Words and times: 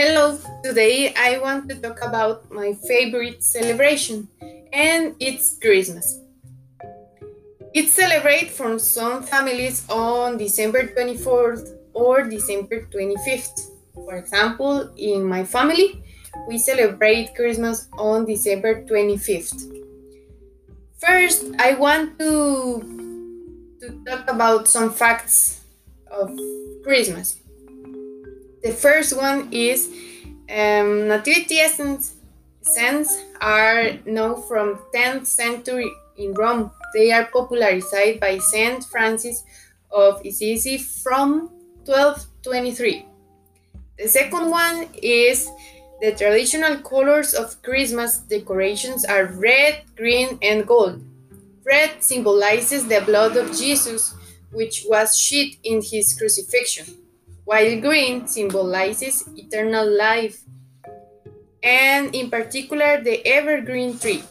Hello, 0.00 0.38
today 0.64 1.12
I 1.12 1.36
want 1.40 1.68
to 1.68 1.74
talk 1.74 2.00
about 2.00 2.50
my 2.50 2.72
favorite 2.88 3.44
celebration, 3.44 4.28
and 4.72 5.14
it's 5.20 5.58
Christmas. 5.60 6.24
It's 7.74 7.92
celebrated 7.92 8.48
from 8.48 8.78
some 8.78 9.22
families 9.22 9.84
on 9.90 10.38
December 10.38 10.88
24th 10.96 11.76
or 11.92 12.24
December 12.24 12.88
25th. 12.88 13.76
For 13.92 14.16
example, 14.16 14.88
in 14.96 15.22
my 15.28 15.44
family, 15.44 16.02
we 16.48 16.56
celebrate 16.56 17.36
Christmas 17.36 17.86
on 17.92 18.24
December 18.24 18.82
25th. 18.88 19.68
First, 20.96 21.44
I 21.58 21.74
want 21.74 22.18
to, 22.20 23.76
to 23.84 23.86
talk 24.08 24.30
about 24.30 24.66
some 24.66 24.94
facts 24.94 25.60
of 26.10 26.32
Christmas. 26.84 27.36
The 28.62 28.72
first 28.72 29.16
one 29.16 29.48
is 29.52 29.88
um, 30.50 31.08
nativity 31.08 31.60
scenes, 32.60 33.16
are 33.40 33.92
known 34.04 34.42
from 34.42 34.78
10th 34.94 35.26
century 35.26 35.90
in 36.18 36.34
Rome. 36.34 36.70
They 36.92 37.10
are 37.10 37.24
popularized 37.24 38.20
by 38.20 38.36
Saint 38.36 38.84
Francis 38.84 39.44
of 39.90 40.20
Assisi 40.26 40.76
from 40.76 41.48
1223. 41.86 43.06
The 43.98 44.08
second 44.08 44.50
one 44.50 44.88
is 45.02 45.48
the 46.02 46.12
traditional 46.12 46.76
colors 46.82 47.32
of 47.32 47.62
Christmas 47.62 48.18
decorations 48.18 49.06
are 49.06 49.24
red, 49.24 49.84
green, 49.96 50.38
and 50.42 50.66
gold. 50.66 51.02
Red 51.64 52.02
symbolizes 52.02 52.86
the 52.86 53.00
blood 53.06 53.38
of 53.38 53.56
Jesus, 53.56 54.14
which 54.52 54.84
was 54.86 55.18
shed 55.18 55.56
in 55.64 55.80
his 55.80 56.12
crucifixion 56.12 57.00
while 57.44 57.80
green 57.80 58.26
symbolizes 58.26 59.28
eternal 59.36 59.88
life, 59.96 60.40
and 61.62 62.14
in 62.14 62.30
particular 62.30 63.02
the 63.02 63.24
evergreen 63.26 63.98
tree. 63.98 64.22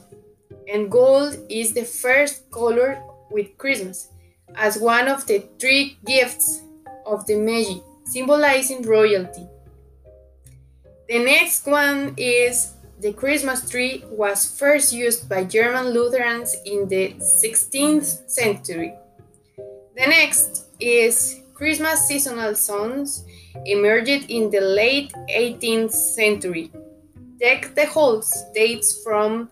And 0.71 0.91
gold 0.91 1.37
is 1.49 1.73
the 1.73 1.83
first 1.85 2.49
color 2.51 3.01
with 3.31 3.57
Christmas, 3.57 4.09
as 4.55 4.77
one 4.77 5.07
of 5.07 5.25
the 5.25 5.43
three 5.59 5.97
gifts 6.05 6.61
of 7.05 7.25
the 7.25 7.35
Magi, 7.35 7.79
symbolizing 8.05 8.83
royalty. 8.83 9.47
The 11.07 11.19
next 11.19 11.65
one 11.65 12.13
is 12.17 12.73
the 12.99 13.13
Christmas 13.13 13.67
tree 13.69 14.03
was 14.09 14.45
first 14.59 14.93
used 14.93 15.29
by 15.29 15.43
German 15.45 15.89
Lutherans 15.89 16.55
in 16.65 16.87
the 16.87 17.13
16th 17.41 18.29
century. 18.29 18.93
The 19.95 20.05
next 20.05 20.67
is 20.79 21.41
Christmas 21.59 22.07
seasonal 22.07 22.55
songs 22.55 23.25
emerged 23.65 24.31
in 24.31 24.49
the 24.49 24.61
late 24.61 25.11
18th 25.27 25.91
century. 25.91 26.71
Deck 27.37 27.75
the 27.75 27.85
Halls 27.85 28.33
dates 28.55 29.03
from 29.03 29.49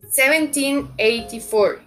1784, 0.00 1.80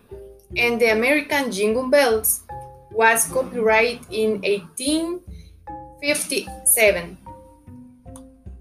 and 0.55 0.79
the 0.79 0.91
American 0.91 1.51
Jingle 1.51 1.89
Bells 1.89 2.43
was 2.91 3.25
copyrighted 3.33 4.05
in 4.11 4.43
1857. 4.43 7.17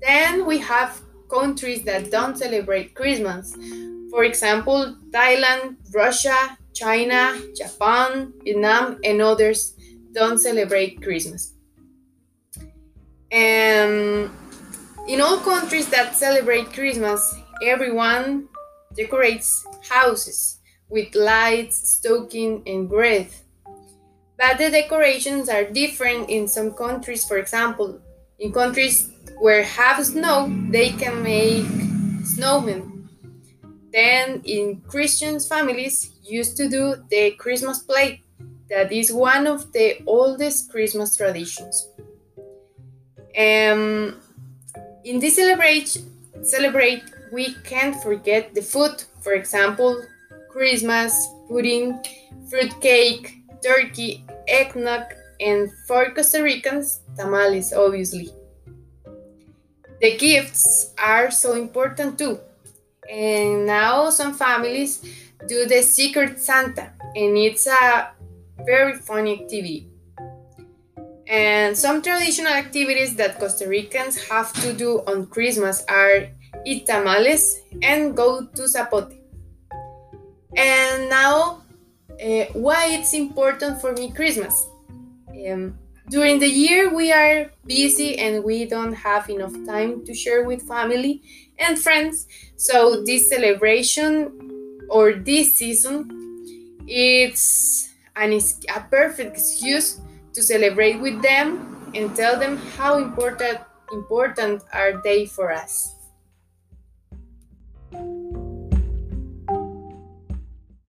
Then 0.00 0.46
we 0.46 0.56
have 0.60 0.98
countries 1.28 1.82
that 1.82 2.10
don't 2.10 2.38
celebrate 2.38 2.94
Christmas. 2.94 3.54
For 4.10 4.24
example, 4.24 4.96
Thailand, 5.10 5.76
Russia, 5.92 6.56
China, 6.72 7.38
Japan, 7.54 8.32
Vietnam, 8.42 8.98
and 9.04 9.20
others 9.20 9.74
don't 10.12 10.38
celebrate 10.38 11.02
Christmas. 11.02 11.54
And 13.30 14.30
in 15.06 15.20
all 15.20 15.38
countries 15.38 15.88
that 15.90 16.16
celebrate 16.16 16.72
Christmas, 16.72 17.34
everyone 17.64 18.48
decorates 18.96 19.64
houses 19.88 20.58
with 20.88 21.14
lights, 21.14 21.98
stocking, 21.98 22.62
and 22.66 22.90
wreath. 22.90 23.44
But 24.36 24.58
the 24.58 24.70
decorations 24.70 25.48
are 25.48 25.64
different 25.64 26.30
in 26.30 26.48
some 26.48 26.72
countries. 26.72 27.24
For 27.24 27.38
example, 27.38 28.00
in 28.38 28.52
countries 28.52 29.10
where 29.38 29.62
have 29.62 30.04
snow, 30.04 30.50
they 30.70 30.90
can 30.90 31.22
make 31.22 31.66
snowmen. 32.24 33.08
Then 33.92 34.40
in 34.44 34.80
Christian 34.88 35.38
families 35.40 36.12
used 36.22 36.56
to 36.56 36.68
do 36.68 36.96
the 37.10 37.32
Christmas 37.32 37.80
play 37.80 38.22
that 38.70 38.92
is 38.92 39.12
one 39.12 39.46
of 39.46 39.72
the 39.72 39.98
oldest 40.06 40.70
Christmas 40.70 41.16
traditions. 41.16 41.88
Um, 43.36 44.20
in 45.04 45.18
this 45.18 45.36
celebrate, 45.36 45.98
celebrate, 46.42 47.02
we 47.32 47.54
can't 47.64 48.00
forget 48.02 48.54
the 48.54 48.62
food. 48.62 49.02
For 49.20 49.32
example, 49.32 50.02
Christmas, 50.48 51.14
pudding, 51.48 51.98
fruitcake, 52.48 53.42
turkey, 53.62 54.24
eggnog, 54.48 55.14
and 55.40 55.70
for 55.86 56.10
Costa 56.10 56.42
Ricans, 56.42 57.00
tamales, 57.16 57.72
obviously. 57.72 58.30
The 60.00 60.16
gifts 60.16 60.94
are 60.98 61.30
so 61.30 61.54
important 61.54 62.18
too. 62.18 62.40
And 63.10 63.66
now 63.66 64.10
some 64.10 64.34
families 64.34 65.04
do 65.48 65.66
the 65.66 65.82
Secret 65.82 66.38
Santa, 66.40 66.92
and 67.16 67.36
it's 67.36 67.66
a 67.66 68.10
very 68.64 68.96
fun 68.96 69.26
activity. 69.26 69.88
And 71.26 71.78
some 71.78 72.02
traditional 72.02 72.52
activities 72.52 73.14
that 73.16 73.38
Costa 73.38 73.68
Ricans 73.68 74.16
have 74.28 74.52
to 74.62 74.72
do 74.72 75.02
on 75.06 75.26
Christmas 75.26 75.84
are 75.88 76.26
eat 76.66 76.86
tamales 76.86 77.60
and 77.82 78.16
go 78.16 78.44
to 78.46 78.62
Zapote. 78.62 79.16
And 80.56 81.08
now, 81.08 81.62
uh, 82.20 82.46
why 82.52 82.88
it's 82.90 83.14
important 83.14 83.80
for 83.80 83.92
me 83.92 84.10
Christmas? 84.10 84.66
Um, 85.30 85.78
during 86.08 86.40
the 86.40 86.48
year, 86.48 86.92
we 86.92 87.12
are 87.12 87.52
busy 87.64 88.18
and 88.18 88.42
we 88.42 88.64
don't 88.64 88.92
have 88.92 89.30
enough 89.30 89.54
time 89.64 90.04
to 90.06 90.12
share 90.12 90.42
with 90.42 90.62
family 90.62 91.22
and 91.60 91.78
friends. 91.78 92.26
So 92.56 93.04
this 93.04 93.30
celebration 93.30 94.82
or 94.88 95.12
this 95.12 95.54
season, 95.54 96.10
it's 96.88 97.89
and 98.20 98.32
it's 98.32 98.60
a 98.76 98.80
perfect 98.90 99.36
excuse 99.36 99.98
to 100.34 100.42
celebrate 100.42 101.00
with 101.00 101.20
them 101.22 101.90
and 101.94 102.14
tell 102.14 102.38
them 102.38 102.56
how 102.76 102.98
important 102.98 103.58
important 103.92 104.62
are 104.72 105.02
they 105.02 105.26
for 105.26 105.50
us. 105.50 105.99